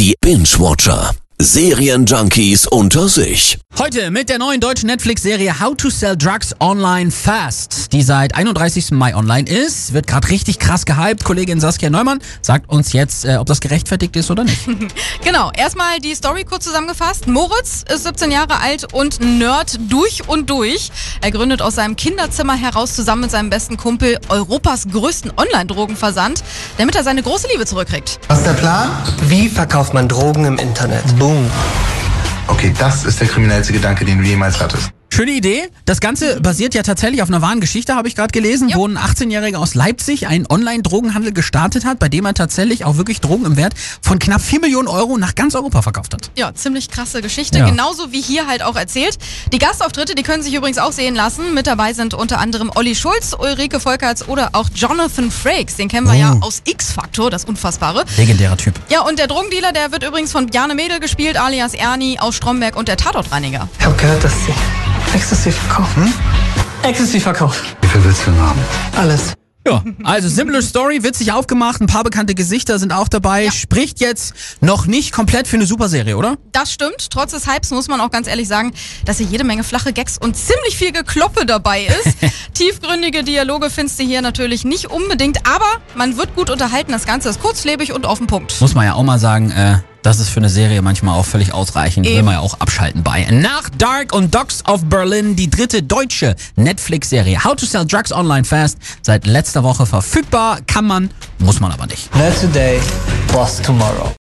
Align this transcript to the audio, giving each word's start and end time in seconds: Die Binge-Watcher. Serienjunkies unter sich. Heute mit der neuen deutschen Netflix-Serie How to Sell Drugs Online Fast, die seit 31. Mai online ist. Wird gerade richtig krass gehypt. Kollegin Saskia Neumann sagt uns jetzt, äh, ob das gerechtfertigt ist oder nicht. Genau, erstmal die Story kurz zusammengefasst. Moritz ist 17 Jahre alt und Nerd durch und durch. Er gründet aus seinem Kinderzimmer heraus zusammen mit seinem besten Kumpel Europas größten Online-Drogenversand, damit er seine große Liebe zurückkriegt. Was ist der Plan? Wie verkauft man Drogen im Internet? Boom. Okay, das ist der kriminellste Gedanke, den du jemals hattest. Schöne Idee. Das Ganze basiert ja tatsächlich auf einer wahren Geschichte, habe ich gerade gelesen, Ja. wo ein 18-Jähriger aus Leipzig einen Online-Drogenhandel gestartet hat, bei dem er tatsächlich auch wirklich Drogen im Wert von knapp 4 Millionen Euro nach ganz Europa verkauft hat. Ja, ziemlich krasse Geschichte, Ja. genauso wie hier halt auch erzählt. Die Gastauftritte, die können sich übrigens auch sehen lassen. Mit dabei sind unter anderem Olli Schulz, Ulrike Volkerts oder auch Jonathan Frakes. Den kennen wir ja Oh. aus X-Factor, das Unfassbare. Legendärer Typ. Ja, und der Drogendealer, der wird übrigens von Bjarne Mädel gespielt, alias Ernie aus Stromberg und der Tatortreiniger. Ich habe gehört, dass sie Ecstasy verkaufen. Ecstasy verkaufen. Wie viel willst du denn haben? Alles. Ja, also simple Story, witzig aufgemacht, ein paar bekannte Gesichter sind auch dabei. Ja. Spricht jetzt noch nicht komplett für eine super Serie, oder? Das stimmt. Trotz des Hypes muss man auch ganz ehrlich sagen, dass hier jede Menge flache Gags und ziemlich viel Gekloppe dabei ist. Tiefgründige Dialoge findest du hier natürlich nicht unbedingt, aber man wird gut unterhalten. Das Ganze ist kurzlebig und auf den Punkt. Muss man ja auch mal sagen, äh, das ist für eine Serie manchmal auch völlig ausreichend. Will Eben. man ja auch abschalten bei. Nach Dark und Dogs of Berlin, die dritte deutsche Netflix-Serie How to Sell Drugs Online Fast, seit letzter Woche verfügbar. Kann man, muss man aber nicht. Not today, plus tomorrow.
Die 0.00 0.14
Binge-Watcher. 0.22 1.14
Serienjunkies 1.38 2.66
unter 2.66 3.06
sich. 3.06 3.58
Heute 3.80 4.10
mit 4.10 4.28
der 4.28 4.38
neuen 4.38 4.60
deutschen 4.60 4.88
Netflix-Serie 4.88 5.58
How 5.58 5.74
to 5.74 5.88
Sell 5.88 6.14
Drugs 6.14 6.54
Online 6.60 7.10
Fast, 7.10 7.94
die 7.94 8.02
seit 8.02 8.34
31. 8.34 8.90
Mai 8.90 9.16
online 9.16 9.48
ist. 9.48 9.94
Wird 9.94 10.06
gerade 10.06 10.28
richtig 10.28 10.58
krass 10.58 10.84
gehypt. 10.84 11.24
Kollegin 11.24 11.60
Saskia 11.60 11.88
Neumann 11.88 12.18
sagt 12.42 12.68
uns 12.68 12.92
jetzt, 12.92 13.24
äh, 13.24 13.38
ob 13.38 13.46
das 13.46 13.58
gerechtfertigt 13.60 14.14
ist 14.16 14.30
oder 14.30 14.44
nicht. 14.44 14.68
Genau, 15.24 15.50
erstmal 15.56 15.98
die 15.98 16.14
Story 16.14 16.44
kurz 16.44 16.64
zusammengefasst. 16.64 17.26
Moritz 17.26 17.84
ist 17.88 18.04
17 18.04 18.30
Jahre 18.30 18.60
alt 18.60 18.92
und 18.92 19.20
Nerd 19.20 19.78
durch 19.88 20.28
und 20.28 20.50
durch. 20.50 20.90
Er 21.22 21.30
gründet 21.30 21.62
aus 21.62 21.76
seinem 21.76 21.96
Kinderzimmer 21.96 22.56
heraus 22.56 22.94
zusammen 22.94 23.22
mit 23.22 23.30
seinem 23.30 23.48
besten 23.48 23.78
Kumpel 23.78 24.18
Europas 24.28 24.88
größten 24.88 25.32
Online-Drogenversand, 25.38 26.44
damit 26.76 26.96
er 26.96 27.04
seine 27.04 27.22
große 27.22 27.48
Liebe 27.50 27.64
zurückkriegt. 27.64 28.20
Was 28.28 28.40
ist 28.40 28.46
der 28.46 28.52
Plan? 28.52 28.90
Wie 29.22 29.48
verkauft 29.48 29.94
man 29.94 30.06
Drogen 30.06 30.44
im 30.44 30.58
Internet? 30.58 31.04
Boom. 31.18 31.50
Okay, 32.50 32.74
das 32.76 33.04
ist 33.04 33.20
der 33.20 33.28
kriminellste 33.28 33.72
Gedanke, 33.72 34.04
den 34.04 34.18
du 34.18 34.24
jemals 34.24 34.60
hattest. 34.60 34.92
Schöne 35.20 35.32
Idee. 35.32 35.68
Das 35.84 36.00
Ganze 36.00 36.40
basiert 36.40 36.72
ja 36.72 36.82
tatsächlich 36.82 37.20
auf 37.20 37.28
einer 37.28 37.42
wahren 37.42 37.60
Geschichte, 37.60 37.94
habe 37.94 38.08
ich 38.08 38.16
gerade 38.16 38.32
gelesen, 38.32 38.70
Ja. 38.70 38.76
wo 38.78 38.86
ein 38.86 38.96
18-Jähriger 38.96 39.56
aus 39.58 39.74
Leipzig 39.74 40.26
einen 40.28 40.46
Online-Drogenhandel 40.48 41.34
gestartet 41.34 41.84
hat, 41.84 41.98
bei 41.98 42.08
dem 42.08 42.24
er 42.24 42.32
tatsächlich 42.32 42.86
auch 42.86 42.96
wirklich 42.96 43.20
Drogen 43.20 43.44
im 43.44 43.58
Wert 43.58 43.74
von 44.00 44.18
knapp 44.18 44.40
4 44.40 44.60
Millionen 44.60 44.88
Euro 44.88 45.18
nach 45.18 45.34
ganz 45.34 45.54
Europa 45.54 45.82
verkauft 45.82 46.14
hat. 46.14 46.30
Ja, 46.36 46.54
ziemlich 46.54 46.88
krasse 46.88 47.20
Geschichte, 47.20 47.58
Ja. 47.58 47.68
genauso 47.68 48.12
wie 48.12 48.22
hier 48.22 48.46
halt 48.46 48.62
auch 48.62 48.76
erzählt. 48.76 49.18
Die 49.52 49.58
Gastauftritte, 49.58 50.14
die 50.14 50.22
können 50.22 50.42
sich 50.42 50.54
übrigens 50.54 50.78
auch 50.78 50.92
sehen 50.92 51.14
lassen. 51.14 51.52
Mit 51.52 51.66
dabei 51.66 51.92
sind 51.92 52.14
unter 52.14 52.38
anderem 52.38 52.70
Olli 52.74 52.94
Schulz, 52.94 53.36
Ulrike 53.38 53.78
Volkerts 53.78 54.26
oder 54.26 54.48
auch 54.54 54.70
Jonathan 54.74 55.30
Frakes. 55.30 55.76
Den 55.76 55.88
kennen 55.88 56.06
wir 56.06 56.14
ja 56.14 56.38
Oh. 56.40 56.46
aus 56.46 56.62
X-Factor, 56.64 57.28
das 57.28 57.44
Unfassbare. 57.44 58.06
Legendärer 58.16 58.56
Typ. 58.56 58.80
Ja, 58.88 59.02
und 59.02 59.18
der 59.18 59.26
Drogendealer, 59.26 59.72
der 59.72 59.92
wird 59.92 60.02
übrigens 60.02 60.32
von 60.32 60.46
Bjarne 60.46 60.74
Mädel 60.74 60.98
gespielt, 60.98 61.36
alias 61.38 61.74
Ernie 61.74 62.18
aus 62.18 62.36
Stromberg 62.36 62.74
und 62.74 62.88
der 62.88 62.96
Tatortreiniger. 62.96 63.68
Ich 63.78 63.84
habe 63.84 63.96
gehört, 63.96 64.24
dass 64.24 64.32
sie 64.46 64.54
Ecstasy 65.14 65.50
verkaufen. 65.50 66.14
Ecstasy 66.84 67.18
verkaufen. 67.18 67.66
Wie 67.80 67.88
viel 67.88 68.04
willst 68.04 68.26
du 68.26 68.30
denn 68.30 68.40
haben? 68.40 68.60
Alles. 68.96 69.34
Ja, 69.66 69.84
also 70.04 70.28
simple 70.28 70.62
Story, 70.62 71.02
witzig 71.02 71.32
aufgemacht, 71.32 71.82
ein 71.82 71.86
paar 71.86 72.02
bekannte 72.02 72.34
Gesichter 72.34 72.78
sind 72.78 72.92
auch 72.92 73.08
dabei. 73.08 73.44
Ja. 73.44 73.52
Spricht 73.52 74.00
jetzt 74.00 74.34
noch 74.60 74.86
nicht 74.86 75.12
komplett 75.12 75.48
für 75.48 75.56
eine 75.56 75.66
super 75.66 75.88
Serie, 75.88 76.16
oder? 76.16 76.38
Das 76.52 76.72
stimmt. 76.72 77.10
Trotz 77.10 77.32
des 77.32 77.46
Hypes 77.46 77.70
muss 77.72 77.88
man 77.88 78.00
auch 78.00 78.10
ganz 78.10 78.26
ehrlich 78.26 78.48
sagen, 78.48 78.72
dass 79.04 79.18
hier 79.18 79.26
jede 79.26 79.44
Menge 79.44 79.64
flache 79.64 79.92
Gags 79.92 80.16
und 80.16 80.36
ziemlich 80.36 80.76
viel 80.78 80.92
Gekloppe 80.92 81.44
dabei 81.44 81.86
ist. 81.86 82.16
Tiefgründige 82.54 83.22
Dialoge 83.22 83.68
findest 83.68 83.98
du 83.98 84.04
hier 84.04 84.22
natürlich 84.22 84.64
nicht 84.64 84.86
unbedingt, 84.86 85.46
aber 85.46 85.66
man 85.94 86.16
wird 86.16 86.34
gut 86.36 86.50
unterhalten. 86.50 86.92
Das 86.92 87.04
Ganze 87.04 87.28
ist 87.28 87.42
kurzlebig 87.42 87.92
und 87.92 88.06
auf 88.06 88.18
den 88.18 88.28
Punkt. 88.28 88.58
Muss 88.60 88.74
man 88.74 88.86
ja 88.86 88.94
auch 88.94 89.02
mal 89.02 89.18
sagen, 89.18 89.50
äh, 89.50 89.78
das 90.02 90.20
ist 90.20 90.28
für 90.28 90.40
eine 90.40 90.48
Serie 90.48 90.82
manchmal 90.82 91.18
auch 91.18 91.24
völlig 91.24 91.52
ausreichend. 91.52 92.06
Will 92.06 92.14
Eben. 92.16 92.24
man 92.24 92.34
ja 92.34 92.40
auch 92.40 92.60
abschalten 92.60 93.02
bei. 93.02 93.26
Nach 93.30 93.68
Dark 93.76 94.14
und 94.14 94.34
Dogs 94.34 94.64
of 94.66 94.84
Berlin, 94.84 95.36
die 95.36 95.50
dritte 95.50 95.82
deutsche 95.82 96.36
Netflix-Serie 96.56 97.44
How 97.44 97.54
to 97.56 97.66
Sell 97.66 97.86
Drugs 97.86 98.12
Online 98.12 98.44
Fast, 98.44 98.78
seit 99.02 99.26
letzter 99.26 99.62
Woche 99.62 99.86
verfügbar. 99.86 100.58
Kann 100.66 100.86
man, 100.86 101.10
muss 101.38 101.60
man 101.60 101.72
aber 101.72 101.86
nicht. 101.86 102.14
Not 102.14 102.38
today, 102.40 102.80
plus 103.28 103.60
tomorrow. 103.62 104.12